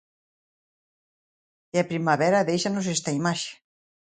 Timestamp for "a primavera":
1.83-2.45